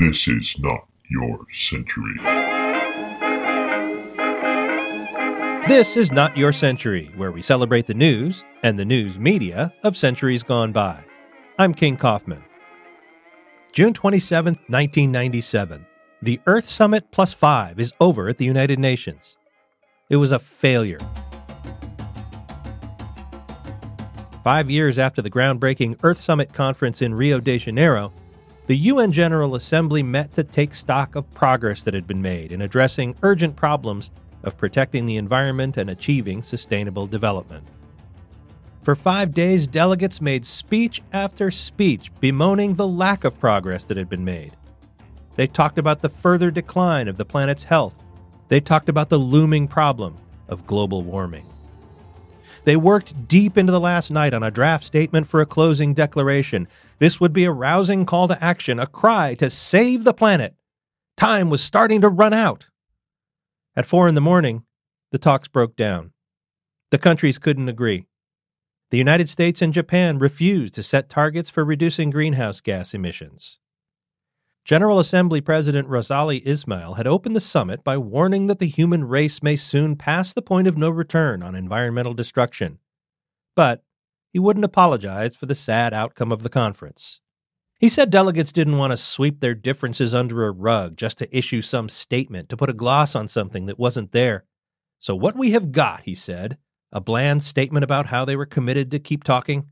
[0.00, 2.14] This is not your century.
[5.68, 9.96] This is Not Your Century, where we celebrate the news and the news media of
[9.96, 11.02] centuries gone by.
[11.58, 12.44] I'm King Kaufman.
[13.72, 15.84] June 27, 1997.
[16.22, 19.36] The Earth Summit Plus 5 is over at the United Nations.
[20.08, 21.00] It was a failure.
[24.44, 28.12] Five years after the groundbreaking Earth Summit conference in Rio de Janeiro,
[28.66, 32.62] the UN General Assembly met to take stock of progress that had been made in
[32.62, 34.10] addressing urgent problems
[34.42, 37.64] of protecting the environment and achieving sustainable development.
[38.82, 44.08] For five days, delegates made speech after speech bemoaning the lack of progress that had
[44.08, 44.52] been made.
[45.36, 47.94] They talked about the further decline of the planet's health.
[48.48, 50.16] They talked about the looming problem
[50.48, 51.46] of global warming.
[52.66, 56.66] They worked deep into the last night on a draft statement for a closing declaration.
[56.98, 60.56] This would be a rousing call to action, a cry to save the planet.
[61.16, 62.66] Time was starting to run out.
[63.76, 64.64] At four in the morning,
[65.12, 66.10] the talks broke down.
[66.90, 68.06] The countries couldn't agree.
[68.90, 73.60] The United States and Japan refused to set targets for reducing greenhouse gas emissions.
[74.66, 79.40] General Assembly President Razali Ismail had opened the summit by warning that the human race
[79.40, 82.80] may soon pass the point of no return on environmental destruction.
[83.54, 83.84] But
[84.32, 87.20] he wouldn't apologize for the sad outcome of the conference.
[87.78, 91.62] He said delegates didn't want to sweep their differences under a rug just to issue
[91.62, 94.46] some statement to put a gloss on something that wasn't there.
[94.98, 96.58] So, what we have got, he said,
[96.90, 99.68] a bland statement about how they were committed to keep talking,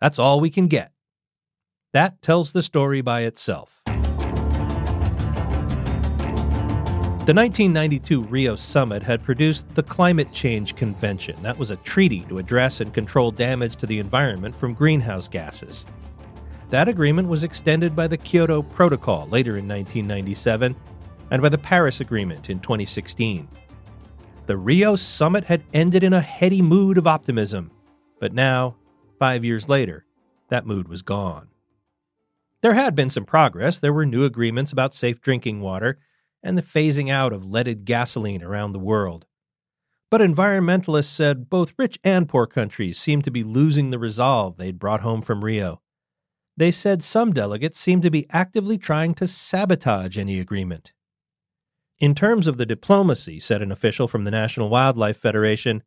[0.00, 0.90] that's all we can get.
[1.92, 3.79] That tells the story by itself.
[7.30, 11.40] The 1992 Rio Summit had produced the Climate Change Convention.
[11.44, 15.86] That was a treaty to address and control damage to the environment from greenhouse gases.
[16.70, 20.74] That agreement was extended by the Kyoto Protocol later in 1997
[21.30, 23.46] and by the Paris Agreement in 2016.
[24.46, 27.70] The Rio summit had ended in a heady mood of optimism,
[28.18, 28.74] but now,
[29.20, 30.04] five years later,
[30.48, 31.46] that mood was gone.
[32.60, 33.78] There had been some progress.
[33.78, 35.96] There were new agreements about safe drinking water
[36.42, 39.26] and the phasing out of leaded gasoline around the world.
[40.10, 44.78] But environmentalists said both rich and poor countries seemed to be losing the resolve they'd
[44.78, 45.80] brought home from Rio
[46.60, 50.92] they said some delegates seemed to be actively trying to sabotage any agreement.
[51.98, 55.82] In terms of the diplomacy, said an official from the National Wildlife Federation,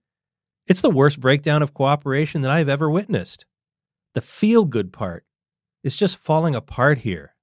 [0.66, 3.46] it's the worst breakdown of cooperation that I've ever witnessed.
[4.16, 5.26] The feel good part
[5.84, 7.36] is just falling apart here.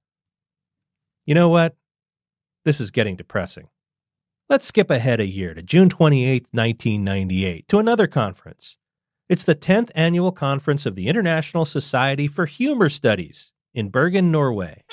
[1.25, 1.77] You know what?
[2.63, 3.69] This is getting depressing.
[4.47, 8.77] Let's skip ahead a year to June 28, 1998, to another conference.
[9.27, 14.83] It's the 10th annual conference of the International Society for Humor Studies in Bergen, Norway.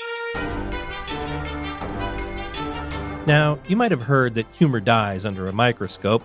[3.27, 6.23] Now, you might have heard that humor dies under a microscope,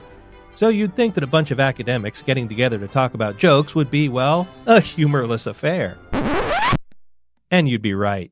[0.56, 3.92] so you'd think that a bunch of academics getting together to talk about jokes would
[3.92, 5.98] be, well, a humorless affair.
[7.52, 8.32] And you'd be right.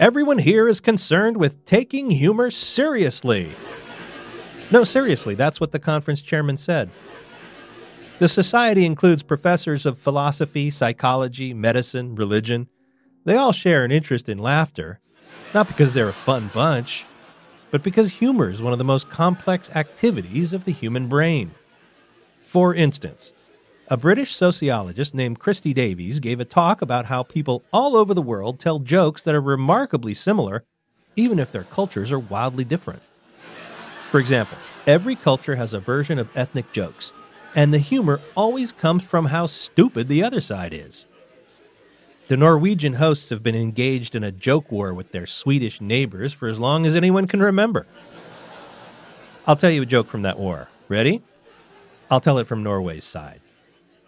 [0.00, 3.52] Everyone here is concerned with taking humor seriously.
[4.70, 6.88] No, seriously, that's what the conference chairman said.
[8.18, 12.68] The society includes professors of philosophy, psychology, medicine, religion.
[13.26, 15.00] They all share an interest in laughter,
[15.52, 17.04] not because they're a fun bunch,
[17.70, 21.50] but because humor is one of the most complex activities of the human brain.
[22.40, 23.34] For instance,
[23.90, 28.22] a British sociologist named Christie Davies gave a talk about how people all over the
[28.22, 30.62] world tell jokes that are remarkably similar,
[31.16, 33.02] even if their cultures are wildly different.
[34.12, 34.56] For example,
[34.86, 37.12] every culture has a version of ethnic jokes,
[37.56, 41.04] and the humor always comes from how stupid the other side is.
[42.28, 46.46] The Norwegian hosts have been engaged in a joke war with their Swedish neighbors for
[46.46, 47.88] as long as anyone can remember.
[49.48, 50.68] I'll tell you a joke from that war.
[50.88, 51.24] Ready?
[52.08, 53.39] I'll tell it from Norway's side.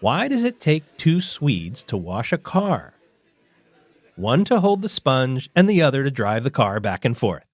[0.03, 2.95] Why does it take two Swedes to wash a car?
[4.17, 7.45] One to hold the sponge and the other to drive the car back and forth.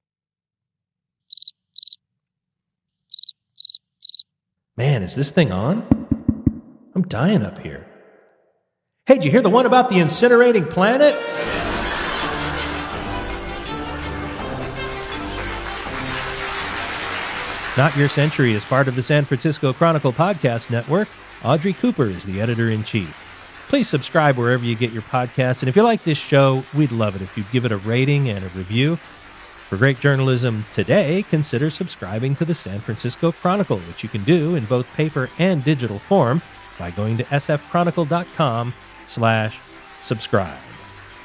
[4.78, 5.86] Man, is this thing on?
[6.94, 7.86] I'm dying up here.
[9.04, 11.14] Hey, did you hear the one about the incinerating planet?
[17.76, 21.08] Not Your Century is part of the San Francisco Chronicle Podcast Network.
[21.44, 23.24] Audrey Cooper is the editor in chief.
[23.68, 25.62] Please subscribe wherever you get your podcasts.
[25.62, 28.28] And if you like this show, we'd love it if you'd give it a rating
[28.28, 28.96] and a review.
[28.96, 34.54] For great journalism today, consider subscribing to the San Francisco Chronicle, which you can do
[34.54, 36.40] in both paper and digital form
[36.78, 38.72] by going to sfchronicle.com
[39.06, 39.58] slash
[40.00, 40.58] subscribe.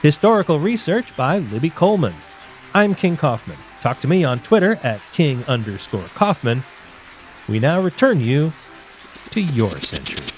[0.01, 2.13] Historical research by Libby Coleman.
[2.73, 3.57] I'm King Kaufman.
[3.81, 6.63] Talk to me on Twitter at king underscore Kaufman.
[7.47, 8.51] We now return you
[9.33, 10.32] to your century.